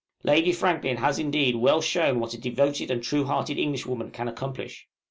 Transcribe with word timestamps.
Lady 0.23 0.51
Franklin 0.51 0.97
has, 0.97 1.19
indeed, 1.19 1.55
well 1.57 1.79
shown 1.79 2.19
what 2.19 2.33
a 2.33 2.41
devoted 2.41 2.89
and 2.89 3.03
true 3.03 3.25
hearted 3.25 3.59
English 3.59 3.85
woman 3.85 4.09
can 4.09 4.27
accomplish. 4.27 4.87